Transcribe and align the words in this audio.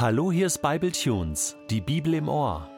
Hallo, 0.00 0.30
hier 0.30 0.46
ist 0.46 0.62
Bibletunes, 0.62 1.56
die 1.70 1.80
Bibel 1.80 2.14
im 2.14 2.28
Ohr. 2.28 2.68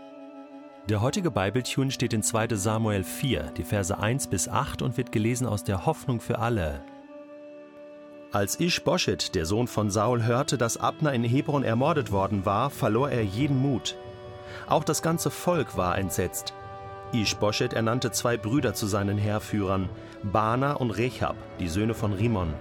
Der 0.89 1.03
heutige 1.03 1.31
Bibletune 1.31 1.91
steht 1.91 2.15
in 2.15 2.23
2. 2.23 2.55
Samuel 2.55 3.05
4, 3.05 3.53
die 3.59 3.63
Verse 3.63 3.99
1 3.99 4.29
bis 4.29 4.49
8 4.49 4.81
und 4.81 4.97
wird 4.97 5.13
gelesen 5.13 5.47
aus 5.47 5.63
der 5.63 5.85
Hoffnung 5.85 6.23
für 6.23 6.39
alle. 6.39 6.83
Als 8.33 8.59
Ischboschet, 8.59 9.35
der 9.35 9.45
Sohn 9.45 9.67
von 9.67 9.91
Saul, 9.91 10.23
hörte, 10.23 10.57
dass 10.57 10.79
Abner 10.79 11.13
in 11.13 11.23
Hebron 11.23 11.63
ermordet 11.63 12.11
worden 12.11 12.47
war, 12.47 12.71
verlor 12.71 13.11
er 13.11 13.23
jeden 13.23 13.61
Mut. 13.61 13.99
Auch 14.67 14.83
das 14.83 15.03
ganze 15.03 15.31
Volk 15.31 15.77
war 15.77 15.99
entsetzt. 15.99 16.55
Ischboschet 17.13 17.75
ernannte 17.75 18.13
zwei 18.13 18.39
Brüder 18.39 18.73
zu 18.73 18.87
seinen 18.87 19.19
Heerführern, 19.19 19.91
Bana 20.23 20.73
und 20.73 20.93
Rechab, 20.93 21.37
die 21.59 21.69
Söhne 21.69 21.93
von 21.93 22.15
Rimon. 22.15 22.55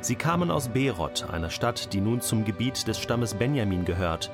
Sie 0.00 0.16
kamen 0.16 0.50
aus 0.50 0.68
Beroth, 0.68 1.28
einer 1.30 1.50
Stadt, 1.50 1.92
die 1.92 2.00
nun 2.00 2.20
zum 2.20 2.44
Gebiet 2.44 2.86
des 2.86 2.98
Stammes 2.98 3.34
Benjamin 3.34 3.84
gehört. 3.84 4.30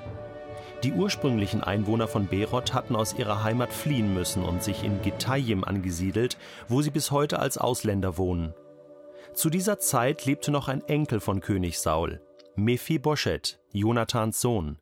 Die 0.83 0.93
ursprünglichen 0.93 1.63
Einwohner 1.63 2.09
von 2.09 2.27
Beroth 2.27 2.75
hatten 2.75 2.97
aus 2.97 3.15
ihrer 3.15 3.45
Heimat 3.45 3.73
fliehen 3.73 4.13
müssen 4.13 4.43
und 4.43 4.63
sich 4.63 4.83
in 4.83 5.01
Gittayim 5.01 5.63
angesiedelt, 5.63 6.37
wo 6.69 6.83
sie 6.83 6.91
bis 6.91 7.11
heute 7.13 7.39
als 7.39 7.57
Ausländer 7.57 8.19
wohnen. 8.19 8.53
Zu 9.33 9.49
dieser 9.49 9.79
Zeit 9.79 10.27
lebte 10.27 10.51
noch 10.51 10.69
ein 10.69 10.83
Enkel 10.83 11.21
von 11.21 11.41
König 11.41 11.79
Saul, 11.79 12.21
Mephibosheth, 12.57 13.61
Jonathans 13.71 14.41
Sohn. 14.41 14.79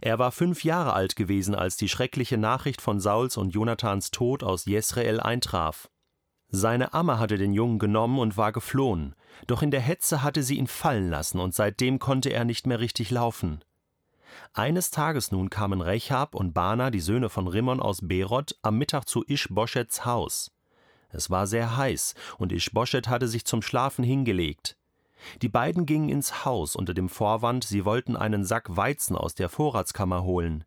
Er 0.00 0.18
war 0.18 0.30
fünf 0.30 0.62
Jahre 0.62 0.92
alt 0.92 1.16
gewesen, 1.16 1.54
als 1.54 1.76
die 1.76 1.88
schreckliche 1.88 2.36
Nachricht 2.36 2.80
von 2.80 3.00
Sauls 3.00 3.36
und 3.36 3.50
Jonathans 3.50 4.10
Tod 4.10 4.42
aus 4.42 4.66
Jesrael 4.66 5.20
eintraf. 5.20 5.88
Seine 6.50 6.94
Amme 6.94 7.18
hatte 7.18 7.38
den 7.38 7.52
Jungen 7.52 7.78
genommen 7.78 8.18
und 8.18 8.36
war 8.36 8.50
geflohen, 8.50 9.14
doch 9.46 9.62
in 9.62 9.70
der 9.70 9.80
Hetze 9.80 10.22
hatte 10.22 10.42
sie 10.42 10.56
ihn 10.56 10.66
fallen 10.66 11.08
lassen, 11.08 11.38
und 11.38 11.54
seitdem 11.54 11.98
konnte 11.98 12.30
er 12.30 12.44
nicht 12.44 12.66
mehr 12.66 12.80
richtig 12.80 13.10
laufen. 13.10 13.62
Eines 14.52 14.90
Tages 14.90 15.30
nun 15.30 15.48
kamen 15.48 15.80
Rechab 15.80 16.34
und 16.34 16.52
Bana, 16.52 16.90
die 16.90 17.00
Söhne 17.00 17.28
von 17.28 17.46
Rimmon 17.46 17.80
aus 17.80 18.00
Beroth, 18.02 18.56
am 18.62 18.78
Mittag 18.78 19.08
zu 19.08 19.24
Ischboschets 19.24 20.04
Haus. 20.04 20.50
Es 21.10 21.30
war 21.30 21.46
sehr 21.46 21.76
heiß, 21.76 22.14
und 22.38 22.52
Ischboschet 22.52 23.08
hatte 23.08 23.28
sich 23.28 23.44
zum 23.44 23.62
Schlafen 23.62 24.04
hingelegt. 24.04 24.76
Die 25.42 25.48
beiden 25.48 25.86
gingen 25.86 26.08
ins 26.08 26.44
Haus 26.44 26.74
unter 26.74 26.94
dem 26.94 27.08
Vorwand, 27.08 27.64
sie 27.64 27.84
wollten 27.84 28.16
einen 28.16 28.44
Sack 28.44 28.76
Weizen 28.76 29.16
aus 29.16 29.34
der 29.34 29.48
Vorratskammer 29.48 30.24
holen. 30.24 30.64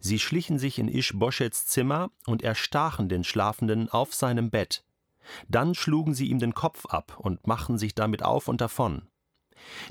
Sie 0.00 0.18
schlichen 0.18 0.58
sich 0.58 0.78
in 0.78 0.88
Ischboschets 0.88 1.66
Zimmer 1.66 2.10
und 2.26 2.42
erstachen 2.42 3.08
den 3.08 3.24
Schlafenden 3.24 3.88
auf 3.88 4.14
seinem 4.14 4.50
Bett. 4.50 4.84
Dann 5.48 5.74
schlugen 5.74 6.14
sie 6.14 6.26
ihm 6.26 6.38
den 6.38 6.54
Kopf 6.54 6.86
ab 6.86 7.16
und 7.18 7.46
machten 7.46 7.78
sich 7.78 7.94
damit 7.94 8.22
auf 8.22 8.48
und 8.48 8.60
davon. 8.60 9.08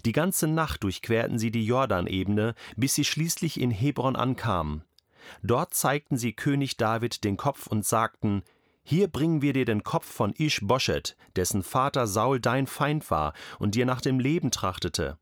Die 0.06 0.12
ganze 0.12 0.48
Nacht 0.48 0.84
durchquerten 0.84 1.40
sie 1.40 1.52
die 1.52 1.66
Jordanebene, 1.66 2.56
bis 2.76 2.96
sie 2.96 3.06
schließlich 3.06 3.60
in 3.60 3.72
Hebron 3.72 4.16
ankamen. 4.16 4.84
Dort 5.44 5.74
zeigten 5.74 6.18
sie 6.18 6.34
König 6.34 6.78
David 6.78 7.24
den 7.24 7.38
Kopf 7.38 7.68
und 7.68 7.86
sagten: 7.86 8.44
Hier 8.84 9.08
bringen 9.08 9.42
wir 9.42 9.54
dir 9.54 9.66
den 9.66 9.84
Kopf 9.84 10.06
von 10.06 10.34
Ish-Boschet, 10.34 11.16
dessen 11.36 11.64
Vater 11.64 12.08
Saul 12.08 12.40
dein 12.40 12.68
Feind 12.68 13.10
war 13.12 13.34
und 13.60 13.76
dir 13.76 13.86
nach 13.86 14.02
dem 14.02 14.20
Leben 14.20 14.52
trachtete. 14.52 15.18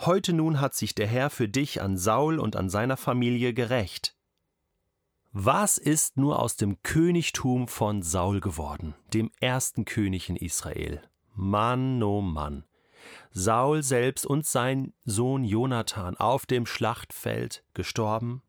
Heute 0.00 0.32
nun 0.32 0.60
hat 0.60 0.74
sich 0.74 0.94
der 0.94 1.06
Herr 1.06 1.30
für 1.30 1.48
dich 1.48 1.80
an 1.80 1.96
Saul 1.96 2.38
und 2.38 2.56
an 2.56 2.68
seiner 2.68 2.96
Familie 2.96 3.54
gerecht. 3.54 4.17
Was 5.40 5.78
ist 5.78 6.16
nur 6.16 6.40
aus 6.42 6.56
dem 6.56 6.82
Königtum 6.82 7.68
von 7.68 8.02
Saul 8.02 8.40
geworden, 8.40 8.96
dem 9.14 9.30
ersten 9.38 9.84
König 9.84 10.28
in 10.28 10.34
Israel? 10.34 11.00
Mann, 11.36 12.02
oh 12.02 12.20
Mann. 12.20 12.64
Saul 13.30 13.84
selbst 13.84 14.26
und 14.26 14.46
sein 14.46 14.94
Sohn 15.04 15.44
Jonathan 15.44 16.16
auf 16.16 16.44
dem 16.44 16.66
Schlachtfeld 16.66 17.62
gestorben. 17.72 18.42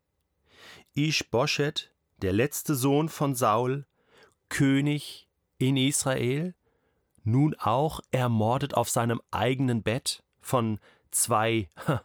Ischboschet, 0.92 1.92
der 2.22 2.32
letzte 2.32 2.74
Sohn 2.74 3.08
von 3.08 3.36
Saul, 3.36 3.86
König 4.48 5.28
in 5.58 5.76
Israel, 5.76 6.56
nun 7.22 7.54
auch 7.54 8.00
ermordet 8.10 8.74
auf 8.74 8.90
seinem 8.90 9.22
eigenen 9.30 9.84
Bett 9.84 10.24
von 10.40 10.80
zwei 11.12 11.68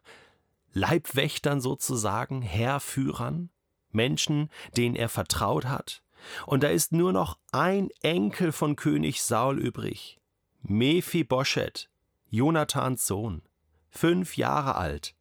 Leibwächtern 0.73 1.59
sozusagen, 1.59 2.43
Heerführern. 2.43 3.49
Menschen, 3.95 4.49
denen 4.77 4.95
er 4.95 5.09
vertraut 5.09 5.65
hat. 5.65 6.03
Und 6.45 6.63
da 6.63 6.69
ist 6.69 6.91
nur 6.91 7.13
noch 7.13 7.37
ein 7.51 7.89
Enkel 8.01 8.51
von 8.51 8.75
König 8.75 9.21
Saul 9.21 9.59
übrig. 9.59 10.19
Mephibosheth, 10.61 11.89
Jonathans 12.29 13.05
Sohn, 13.05 13.43
fünf 13.89 14.37
Jahre 14.37 14.75
alt. 14.75 15.15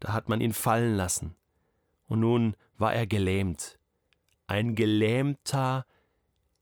Da 0.00 0.12
hat 0.12 0.28
man 0.28 0.40
ihn 0.40 0.52
fallen 0.52 0.96
lassen. 0.96 1.36
Und 2.06 2.20
nun 2.20 2.56
war 2.76 2.92
er 2.92 3.06
gelähmt. 3.06 3.78
Ein 4.46 4.74
gelähmter 4.74 5.86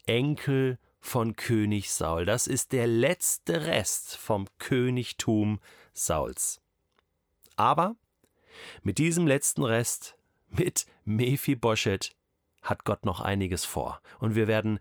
Enkel 0.04 0.78
von 1.00 1.36
König 1.36 1.90
Saul. 1.90 2.26
Das 2.26 2.46
ist 2.46 2.72
der 2.72 2.86
letzte 2.86 3.66
Rest 3.66 4.16
vom 4.16 4.46
Königtum 4.58 5.60
Sauls. 5.94 6.60
Aber 7.56 7.96
mit 8.82 8.98
diesem 8.98 9.26
letzten 9.26 9.64
Rest 9.64 10.17
mit 10.50 10.86
Mephibosheth 11.04 12.12
hat 12.62 12.84
Gott 12.84 13.04
noch 13.04 13.20
einiges 13.20 13.64
vor. 13.64 14.00
Und 14.18 14.34
wir 14.34 14.46
werden 14.46 14.78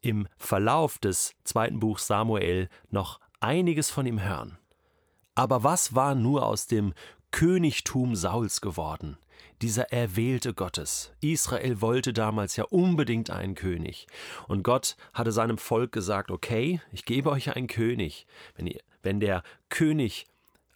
im 0.00 0.28
Verlauf 0.36 0.98
des 0.98 1.34
zweiten 1.44 1.80
Buchs 1.80 2.06
Samuel 2.06 2.68
noch 2.90 3.20
einiges 3.40 3.90
von 3.90 4.06
ihm 4.06 4.22
hören. 4.22 4.58
Aber 5.34 5.62
was 5.62 5.94
war 5.94 6.14
nur 6.14 6.46
aus 6.46 6.66
dem 6.66 6.94
Königtum 7.30 8.16
Sauls 8.16 8.60
geworden? 8.60 9.18
Dieser 9.62 9.92
Erwählte 9.92 10.54
Gottes. 10.54 11.12
Israel 11.20 11.80
wollte 11.80 12.12
damals 12.12 12.56
ja 12.56 12.64
unbedingt 12.64 13.30
einen 13.30 13.54
König. 13.54 14.06
Und 14.46 14.62
Gott 14.62 14.96
hatte 15.12 15.32
seinem 15.32 15.58
Volk 15.58 15.90
gesagt, 15.92 16.30
okay, 16.30 16.80
ich 16.92 17.04
gebe 17.04 17.30
euch 17.30 17.54
einen 17.54 17.66
König. 17.66 18.26
Wenn, 18.54 18.68
ihr, 18.68 18.80
wenn 19.02 19.20
der 19.20 19.42
König 19.68 20.26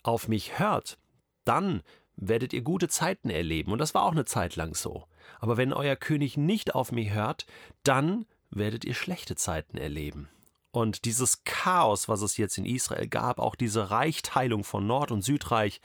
auf 0.03 0.27
mich 0.27 0.59
hört, 0.59 0.99
dann 1.45 1.83
werdet 2.29 2.53
ihr 2.53 2.63
gute 2.63 2.89
Zeiten 2.89 3.31
erleben. 3.31 3.73
Und 3.73 3.79
das 3.79 3.95
war 3.95 4.05
auch 4.05 4.13
eine 4.13 4.25
Zeit 4.25 4.57
lang 4.57 4.75
so. 4.75 5.05
Aber 5.41 5.57
wenn 5.57 5.73
euer 5.73 5.97
König 5.97 6.37
nicht 6.37 6.75
auf 6.75 6.93
mich 6.93 7.11
hört, 7.13 7.47
dann 7.83 8.27
werdet 8.51 8.85
ihr 8.85 8.95
schlechte 8.95 9.35
Zeiten 9.35 9.77
erleben. 9.77 10.29
Und 10.71 11.05
dieses 11.05 11.45
Chaos, 11.45 12.09
was 12.09 12.23
es 12.23 12.37
jetzt 12.37 12.57
in 12.59 12.65
Israel 12.65 13.09
gab, 13.09 13.39
auch 13.39 13.57
diese 13.57 13.91
Reichteilung 13.91 14.65
von 14.65 14.87
Nord- 14.87 15.11
und 15.11 15.23
Südreich, 15.23 15.81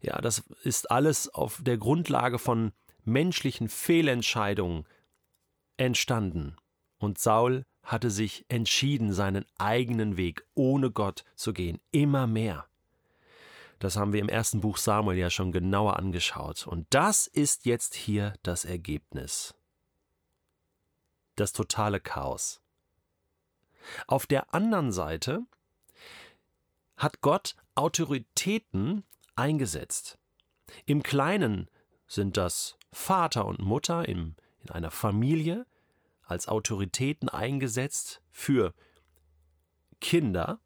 ja, 0.00 0.20
das 0.20 0.42
ist 0.64 0.90
alles 0.90 1.32
auf 1.32 1.60
der 1.62 1.78
Grundlage 1.78 2.38
von 2.38 2.72
menschlichen 3.04 3.68
Fehlentscheidungen 3.68 4.84
entstanden. 5.76 6.56
Und 6.98 7.18
Saul 7.18 7.64
hatte 7.82 8.10
sich 8.10 8.44
entschieden, 8.48 9.12
seinen 9.12 9.44
eigenen 9.58 10.16
Weg 10.16 10.44
ohne 10.54 10.90
Gott 10.90 11.24
zu 11.34 11.52
gehen, 11.52 11.80
immer 11.90 12.26
mehr. 12.26 12.66
Das 13.82 13.96
haben 13.96 14.12
wir 14.12 14.20
im 14.20 14.28
ersten 14.28 14.60
Buch 14.60 14.76
Samuel 14.76 15.18
ja 15.18 15.28
schon 15.28 15.50
genauer 15.50 15.96
angeschaut. 15.96 16.68
Und 16.68 16.86
das 16.90 17.26
ist 17.26 17.66
jetzt 17.66 17.96
hier 17.96 18.32
das 18.44 18.64
Ergebnis. 18.64 19.56
Das 21.34 21.52
totale 21.52 21.98
Chaos. 21.98 22.60
Auf 24.06 24.28
der 24.28 24.54
anderen 24.54 24.92
Seite 24.92 25.40
hat 26.96 27.22
Gott 27.22 27.56
Autoritäten 27.74 29.02
eingesetzt. 29.34 30.16
Im 30.86 31.02
Kleinen 31.02 31.68
sind 32.06 32.36
das 32.36 32.78
Vater 32.92 33.46
und 33.46 33.58
Mutter 33.58 34.08
in, 34.08 34.36
in 34.60 34.70
einer 34.70 34.92
Familie 34.92 35.66
als 36.22 36.46
Autoritäten 36.46 37.28
eingesetzt 37.28 38.22
für 38.30 38.74
Kinder, 40.00 40.60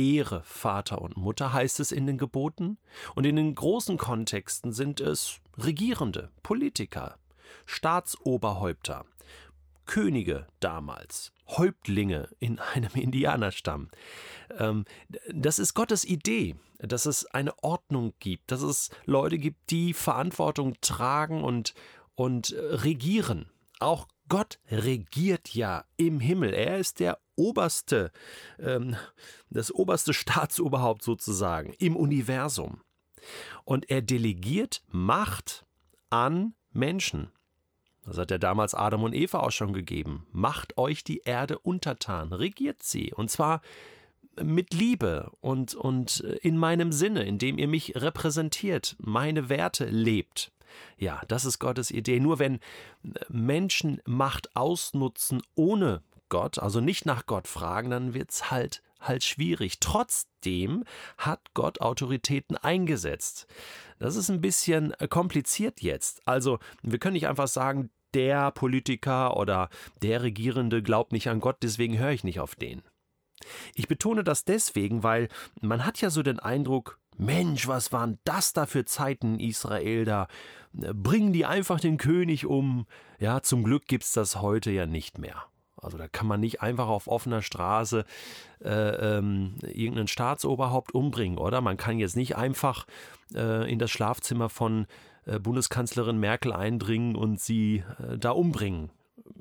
Ehre 0.00 0.42
Vater 0.44 1.02
und 1.02 1.18
Mutter, 1.18 1.52
heißt 1.52 1.78
es 1.78 1.92
in 1.92 2.06
den 2.06 2.16
Geboten, 2.16 2.78
und 3.14 3.26
in 3.26 3.36
den 3.36 3.54
großen 3.54 3.98
Kontexten 3.98 4.72
sind 4.72 4.98
es 5.00 5.40
Regierende, 5.58 6.30
Politiker, 6.42 7.18
Staatsoberhäupter, 7.66 9.04
Könige 9.84 10.46
damals, 10.60 11.32
Häuptlinge 11.48 12.30
in 12.38 12.58
einem 12.74 12.92
Indianerstamm. 12.94 13.90
Ähm, 14.58 14.86
das 15.32 15.58
ist 15.58 15.74
Gottes 15.74 16.06
Idee, 16.06 16.56
dass 16.78 17.04
es 17.04 17.26
eine 17.26 17.62
Ordnung 17.62 18.14
gibt, 18.20 18.50
dass 18.52 18.62
es 18.62 18.88
Leute 19.04 19.38
gibt, 19.38 19.70
die 19.70 19.92
Verantwortung 19.92 20.76
tragen 20.80 21.44
und, 21.44 21.74
und 22.14 22.52
äh, 22.52 22.58
regieren. 22.58 23.50
Auch 23.80 24.08
Gott 24.28 24.60
regiert 24.70 25.54
ja 25.54 25.84
im 25.96 26.20
Himmel. 26.20 26.54
Er 26.54 26.78
ist 26.78 27.00
der 27.00 27.18
oberste, 27.40 28.12
ähm, 28.58 28.96
das 29.48 29.72
oberste 29.72 30.12
Staatsoberhaupt 30.22 31.02
sozusagen 31.02 31.72
im 31.78 31.96
Universum. 31.96 32.82
Und 33.64 33.90
er 33.90 34.02
delegiert 34.02 34.82
Macht 34.88 35.66
an 36.10 36.54
Menschen. 36.72 37.30
Das 38.04 38.18
hat 38.18 38.30
er 38.30 38.38
damals 38.38 38.74
Adam 38.74 39.02
und 39.02 39.14
Eva 39.14 39.40
auch 39.40 39.50
schon 39.50 39.72
gegeben. 39.72 40.26
Macht 40.32 40.78
euch 40.78 41.04
die 41.04 41.18
Erde 41.24 41.58
untertan, 41.58 42.32
regiert 42.32 42.82
sie. 42.82 43.12
Und 43.12 43.30
zwar 43.30 43.60
mit 44.42 44.72
Liebe 44.72 45.30
und, 45.40 45.74
und 45.74 46.20
in 46.20 46.56
meinem 46.56 46.92
Sinne, 46.92 47.24
indem 47.24 47.58
ihr 47.58 47.68
mich 47.68 47.94
repräsentiert, 47.96 48.96
meine 48.98 49.48
Werte 49.48 49.86
lebt. 49.86 50.52
Ja, 50.96 51.20
das 51.28 51.44
ist 51.44 51.58
Gottes 51.58 51.90
Idee. 51.90 52.20
Nur 52.20 52.38
wenn 52.38 52.60
Menschen 53.28 54.00
Macht 54.06 54.54
ausnutzen 54.56 55.42
ohne 55.54 56.02
Gott, 56.30 56.58
also 56.58 56.80
nicht 56.80 57.04
nach 57.04 57.26
Gott 57.26 57.46
fragen, 57.46 57.90
dann 57.90 58.14
wird 58.14 58.30
es 58.30 58.50
halt 58.50 58.82
halt 59.00 59.24
schwierig. 59.24 59.80
Trotzdem 59.80 60.84
hat 61.16 61.40
Gott 61.54 61.80
Autoritäten 61.80 62.56
eingesetzt. 62.56 63.46
Das 63.98 64.16
ist 64.16 64.30
ein 64.30 64.40
bisschen 64.40 64.94
kompliziert 65.08 65.80
jetzt. 65.80 66.26
Also, 66.26 66.58
wir 66.82 66.98
können 66.98 67.14
nicht 67.14 67.28
einfach 67.28 67.48
sagen, 67.48 67.90
der 68.14 68.50
Politiker 68.50 69.36
oder 69.36 69.68
der 70.02 70.22
Regierende 70.22 70.82
glaubt 70.82 71.12
nicht 71.12 71.28
an 71.28 71.40
Gott, 71.40 71.58
deswegen 71.62 71.98
höre 71.98 72.10
ich 72.10 72.24
nicht 72.24 72.40
auf 72.40 72.54
den. 72.54 72.82
Ich 73.74 73.88
betone 73.88 74.24
das 74.24 74.44
deswegen, 74.44 75.02
weil 75.02 75.28
man 75.60 75.86
hat 75.86 76.00
ja 76.00 76.10
so 76.10 76.22
den 76.22 76.40
Eindruck, 76.40 76.98
Mensch, 77.16 77.68
was 77.68 77.92
waren 77.92 78.18
das 78.24 78.52
da 78.52 78.66
für 78.66 78.84
Zeiten 78.84 79.38
Israel 79.38 80.04
da? 80.04 80.26
Bringen 80.72 81.32
die 81.32 81.44
einfach 81.44 81.80
den 81.80 81.98
König 81.98 82.46
um. 82.46 82.86
Ja, 83.18 83.42
zum 83.42 83.62
Glück 83.62 83.86
gibt's 83.86 84.12
das 84.12 84.40
heute 84.40 84.70
ja 84.70 84.86
nicht 84.86 85.18
mehr. 85.18 85.44
Also 85.82 85.98
da 85.98 86.08
kann 86.08 86.26
man 86.26 86.40
nicht 86.40 86.62
einfach 86.62 86.88
auf 86.88 87.08
offener 87.08 87.42
Straße 87.42 88.04
äh, 88.62 88.68
ähm, 89.18 89.54
irgendein 89.62 90.08
Staatsoberhaupt 90.08 90.94
umbringen, 90.94 91.38
oder? 91.38 91.60
Man 91.60 91.76
kann 91.76 91.98
jetzt 91.98 92.16
nicht 92.16 92.36
einfach 92.36 92.86
äh, 93.34 93.70
in 93.70 93.78
das 93.78 93.90
Schlafzimmer 93.90 94.48
von 94.48 94.86
äh, 95.26 95.38
Bundeskanzlerin 95.38 96.18
Merkel 96.18 96.52
eindringen 96.52 97.16
und 97.16 97.40
sie 97.40 97.84
äh, 97.98 98.18
da 98.18 98.30
umbringen. 98.30 98.90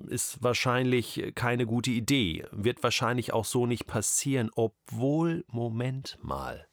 Ist 0.07 0.41
wahrscheinlich 0.43 1.33
keine 1.35 1.65
gute 1.65 1.91
Idee, 1.91 2.45
wird 2.51 2.83
wahrscheinlich 2.83 3.33
auch 3.33 3.45
so 3.45 3.65
nicht 3.65 3.85
passieren, 3.85 4.49
obwohl, 4.55 5.45
Moment 5.47 6.17
mal. 6.21 6.67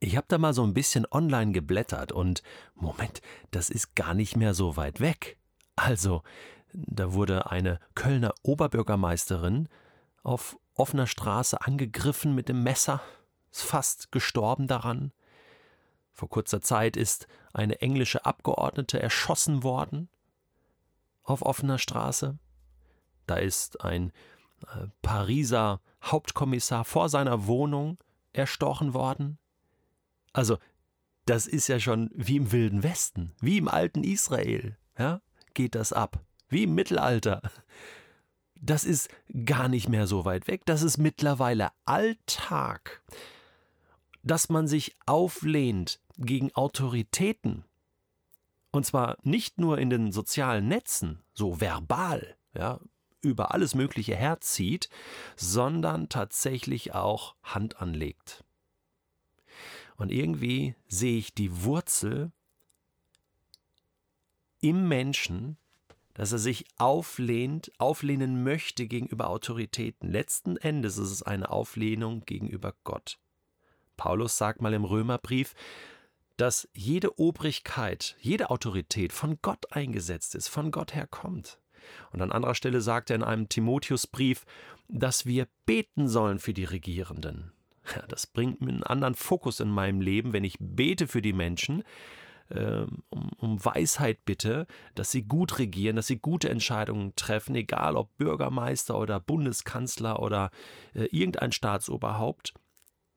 Ich 0.00 0.16
habe 0.16 0.26
da 0.28 0.38
mal 0.38 0.52
so 0.52 0.62
ein 0.62 0.74
bisschen 0.74 1.06
online 1.10 1.52
geblättert 1.52 2.12
und 2.12 2.42
Moment, 2.74 3.22
das 3.50 3.70
ist 3.70 3.94
gar 3.94 4.14
nicht 4.14 4.36
mehr 4.36 4.54
so 4.54 4.76
weit 4.76 5.00
weg. 5.00 5.38
Also, 5.76 6.22
da 6.74 7.12
wurde 7.12 7.50
eine 7.50 7.78
Kölner 7.94 8.34
Oberbürgermeisterin 8.42 9.68
auf 10.24 10.58
offener 10.74 11.06
Straße 11.06 11.60
angegriffen 11.60 12.34
mit 12.34 12.48
dem 12.48 12.64
Messer, 12.64 13.00
ist 13.52 13.62
fast 13.62 14.10
gestorben 14.10 14.66
daran. 14.66 15.12
Vor 16.12 16.28
kurzer 16.28 16.60
Zeit 16.60 16.96
ist 16.96 17.28
eine 17.52 17.80
englische 17.80 18.24
Abgeordnete 18.24 19.00
erschossen 19.00 19.62
worden 19.62 20.08
auf 21.22 21.42
offener 21.42 21.78
Straße. 21.78 22.38
Da 23.26 23.36
ist 23.36 23.80
ein 23.80 24.12
äh, 24.62 24.88
Pariser 25.00 25.80
Hauptkommissar 26.02 26.84
vor 26.84 27.08
seiner 27.08 27.46
Wohnung 27.46 27.98
erstochen 28.32 28.94
worden. 28.94 29.38
Also, 30.32 30.58
das 31.24 31.46
ist 31.46 31.68
ja 31.68 31.78
schon 31.78 32.10
wie 32.12 32.36
im 32.36 32.52
Wilden 32.52 32.82
Westen, 32.82 33.32
wie 33.40 33.58
im 33.58 33.68
alten 33.68 34.02
Israel, 34.04 34.76
ja, 34.98 35.22
geht 35.54 35.74
das 35.74 35.92
ab, 35.92 36.20
wie 36.54 36.62
im 36.62 36.74
Mittelalter. 36.74 37.42
Das 38.54 38.84
ist 38.84 39.10
gar 39.44 39.68
nicht 39.68 39.90
mehr 39.90 40.06
so 40.06 40.24
weit 40.24 40.48
weg, 40.48 40.62
das 40.64 40.82
ist 40.82 40.96
mittlerweile 40.96 41.70
Alltag. 41.84 43.02
Dass 44.22 44.48
man 44.48 44.66
sich 44.66 44.96
auflehnt 45.04 46.00
gegen 46.16 46.54
Autoritäten, 46.54 47.64
und 48.70 48.86
zwar 48.86 49.18
nicht 49.22 49.58
nur 49.58 49.78
in 49.78 49.90
den 49.90 50.12
sozialen 50.12 50.66
Netzen, 50.66 51.22
so 51.34 51.60
verbal, 51.60 52.36
ja, 52.54 52.80
über 53.20 53.52
alles 53.52 53.74
Mögliche 53.74 54.16
herzieht, 54.16 54.88
sondern 55.36 56.08
tatsächlich 56.08 56.94
auch 56.94 57.34
Hand 57.42 57.82
anlegt. 57.82 58.44
Und 59.96 60.10
irgendwie 60.10 60.74
sehe 60.88 61.18
ich 61.18 61.34
die 61.34 61.64
Wurzel 61.64 62.32
im 64.60 64.88
Menschen, 64.88 65.58
dass 66.14 66.32
er 66.32 66.38
sich 66.38 66.64
auflehnt, 66.78 67.72
auflehnen 67.78 68.42
möchte 68.42 68.86
gegenüber 68.86 69.28
Autoritäten. 69.28 70.10
Letzten 70.10 70.56
Endes 70.56 70.96
ist 70.96 71.10
es 71.10 71.22
eine 71.22 71.50
Auflehnung 71.50 72.24
gegenüber 72.24 72.74
Gott. 72.84 73.18
Paulus 73.96 74.38
sagt 74.38 74.62
mal 74.62 74.72
im 74.72 74.84
Römerbrief, 74.84 75.54
dass 76.36 76.68
jede 76.72 77.18
Obrigkeit, 77.18 78.16
jede 78.20 78.50
Autorität 78.50 79.12
von 79.12 79.38
Gott 79.42 79.72
eingesetzt 79.72 80.34
ist, 80.34 80.48
von 80.48 80.70
Gott 80.70 80.94
herkommt. 80.94 81.60
Und 82.12 82.22
an 82.22 82.32
anderer 82.32 82.54
Stelle 82.54 82.80
sagt 82.80 83.10
er 83.10 83.16
in 83.16 83.22
einem 83.22 83.48
Timotheusbrief, 83.48 84.44
dass 84.88 85.26
wir 85.26 85.46
beten 85.66 86.08
sollen 86.08 86.38
für 86.38 86.54
die 86.54 86.64
Regierenden. 86.64 87.52
Ja, 87.94 88.02
das 88.08 88.26
bringt 88.26 88.60
mir 88.60 88.70
einen 88.70 88.82
anderen 88.82 89.14
Fokus 89.14 89.60
in 89.60 89.68
meinem 89.68 90.00
Leben, 90.00 90.32
wenn 90.32 90.44
ich 90.44 90.56
bete 90.58 91.06
für 91.06 91.22
die 91.22 91.34
Menschen, 91.34 91.84
äh, 92.50 92.84
um, 93.10 93.30
um 93.38 93.64
Weisheit 93.64 94.24
bitte, 94.24 94.66
dass 94.94 95.10
sie 95.10 95.22
gut 95.22 95.58
regieren, 95.58 95.96
dass 95.96 96.06
sie 96.06 96.18
gute 96.18 96.48
Entscheidungen 96.48 97.14
treffen, 97.16 97.54
egal 97.54 97.96
ob 97.96 98.16
Bürgermeister 98.16 98.98
oder 98.98 99.20
Bundeskanzler 99.20 100.20
oder 100.20 100.50
äh, 100.94 101.04
irgendein 101.04 101.52
Staatsoberhaupt, 101.52 102.54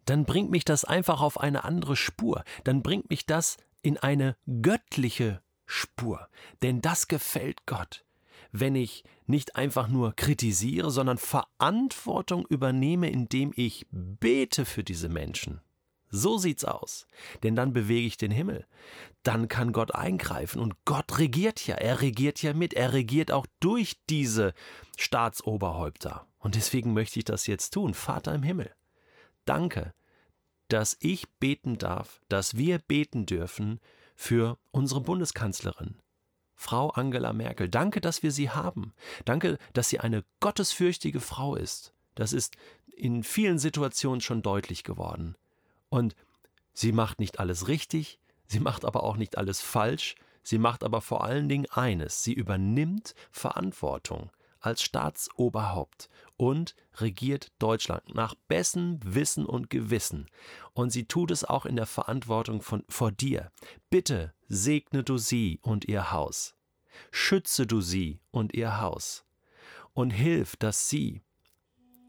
dann 0.05 0.25
bringt 0.25 0.51
mich 0.51 0.65
das 0.65 0.85
einfach 0.85 1.21
auf 1.21 1.39
eine 1.39 1.63
andere 1.63 1.95
Spur. 1.95 2.43
Dann 2.63 2.81
bringt 2.81 3.09
mich 3.09 3.25
das 3.25 3.57
in 3.81 3.97
eine 3.97 4.37
göttliche 4.61 5.41
Spur. 5.65 6.27
Denn 6.61 6.81
das 6.81 7.07
gefällt 7.07 7.65
Gott 7.65 8.05
wenn 8.51 8.75
ich 8.75 9.03
nicht 9.25 9.55
einfach 9.55 9.87
nur 9.87 10.15
kritisiere, 10.15 10.91
sondern 10.91 11.17
Verantwortung 11.17 12.45
übernehme, 12.47 13.09
indem 13.09 13.51
ich 13.55 13.85
bete 13.91 14.65
für 14.65 14.83
diese 14.83 15.09
Menschen. 15.09 15.61
So 16.09 16.37
sieht's 16.37 16.65
aus. 16.65 17.07
Denn 17.43 17.55
dann 17.55 17.73
bewege 17.73 18.07
ich 18.07 18.17
den 18.17 18.31
Himmel. 18.31 18.65
Dann 19.23 19.47
kann 19.47 19.73
Gott 19.73 19.93
eingreifen 19.93 20.61
und 20.61 20.75
Gott 20.85 21.17
regiert 21.17 21.65
ja. 21.67 21.75
Er 21.75 22.01
regiert 22.01 22.41
ja 22.41 22.53
mit. 22.53 22.73
Er 22.73 22.93
regiert 22.93 23.31
auch 23.31 23.45
durch 23.59 23.97
diese 24.09 24.53
Staatsoberhäupter. 24.97 26.27
Und 26.39 26.55
deswegen 26.55 26.93
möchte 26.93 27.19
ich 27.19 27.25
das 27.25 27.47
jetzt 27.47 27.71
tun. 27.71 27.93
Vater 27.93 28.33
im 28.33 28.43
Himmel. 28.43 28.71
Danke, 29.45 29.93
dass 30.67 30.97
ich 30.99 31.29
beten 31.39 31.77
darf, 31.77 32.21
dass 32.29 32.57
wir 32.57 32.79
beten 32.79 33.25
dürfen 33.25 33.79
für 34.15 34.57
unsere 34.71 35.01
Bundeskanzlerin, 35.01 36.01
Frau 36.55 36.89
Angela 36.89 37.33
Merkel. 37.33 37.69
Danke, 37.69 38.01
dass 38.01 38.23
wir 38.23 38.31
sie 38.31 38.49
haben. 38.49 38.93
Danke, 39.25 39.57
dass 39.73 39.89
sie 39.89 39.99
eine 39.99 40.23
gottesfürchtige 40.39 41.19
Frau 41.19 41.55
ist. 41.55 41.93
Das 42.15 42.33
ist 42.33 42.55
in 42.95 43.23
vielen 43.23 43.59
Situationen 43.59 44.21
schon 44.21 44.41
deutlich 44.41 44.83
geworden. 44.83 45.35
Und 45.89 46.15
sie 46.73 46.91
macht 46.91 47.19
nicht 47.19 47.39
alles 47.39 47.67
richtig, 47.67 48.19
sie 48.47 48.59
macht 48.59 48.85
aber 48.85 49.03
auch 49.03 49.17
nicht 49.17 49.37
alles 49.37 49.61
falsch, 49.61 50.15
sie 50.43 50.57
macht 50.57 50.83
aber 50.83 51.01
vor 51.01 51.23
allen 51.23 51.49
Dingen 51.49 51.67
eines, 51.71 52.23
sie 52.23 52.33
übernimmt 52.33 53.13
Verantwortung 53.31 54.31
als 54.59 54.81
Staatsoberhaupt 54.81 56.09
und 56.35 56.75
regiert 56.95 57.51
Deutschland 57.59 58.13
nach 58.13 58.35
bestem 58.47 58.99
Wissen 59.03 59.45
und 59.45 59.69
Gewissen. 59.69 60.27
Und 60.73 60.91
sie 60.91 61.05
tut 61.05 61.31
es 61.31 61.43
auch 61.43 61.65
in 61.65 61.75
der 61.75 61.85
Verantwortung 61.85 62.61
von, 62.61 62.83
vor 62.89 63.11
dir. 63.11 63.51
Bitte 63.89 64.33
segne 64.47 65.03
du 65.03 65.17
sie 65.17 65.59
und 65.61 65.85
ihr 65.85 66.11
Haus. 66.11 66.55
Schütze 67.11 67.67
du 67.67 67.81
sie 67.81 68.19
und 68.31 68.53
ihr 68.53 68.81
Haus. 68.81 69.25
Und 69.93 70.11
hilf, 70.11 70.55
dass 70.57 70.89
sie, 70.89 71.21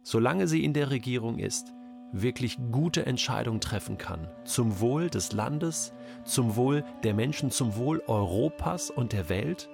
solange 0.03 0.49
sie 0.49 0.65
in 0.65 0.75
der 0.75 0.91
Regierung 0.91 1.39
ist, 1.39 1.73
wirklich 2.13 2.59
gute 2.73 3.07
Entscheidungen 3.07 3.61
treffen 3.61 3.99
kann. 3.99 4.29
Zum 4.45 4.81
Wohl 4.81 5.11
des 5.11 5.33
Landes, 5.33 5.93
zum 6.25 6.57
Wohl 6.57 6.85
der 7.03 7.15
Menschen, 7.15 7.51
zum 7.51 7.77
Wohl 7.77 8.03
Europas 8.07 8.91
und 8.91 9.13
der 9.13 9.29
Welt. 9.29 9.69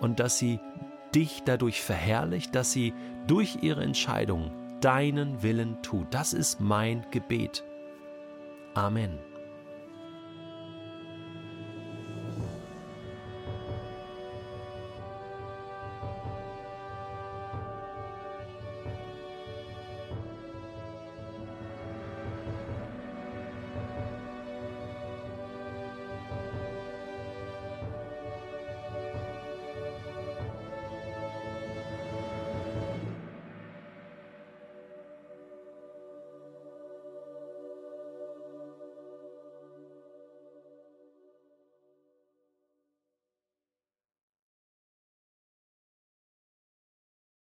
Und 0.00 0.20
dass 0.20 0.38
sie 0.38 0.60
dich 1.14 1.42
dadurch 1.44 1.80
verherrlicht, 1.82 2.54
dass 2.54 2.72
sie 2.72 2.92
durch 3.26 3.58
ihre 3.62 3.82
Entscheidungen 3.82 4.50
deinen 4.80 5.42
Willen 5.42 5.80
tut. 5.82 6.06
Das 6.10 6.32
ist 6.32 6.60
mein 6.60 7.06
Gebet. 7.10 7.64
Amen. 8.74 9.18